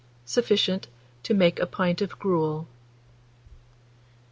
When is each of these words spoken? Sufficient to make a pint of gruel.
Sufficient 0.25 0.87
to 1.21 1.35
make 1.35 1.59
a 1.59 1.67
pint 1.67 2.01
of 2.01 2.17
gruel. 2.17 2.67